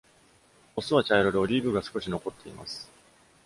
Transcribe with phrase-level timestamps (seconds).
[0.75, 2.89] オスは茶色で、オリーブが少し残っています。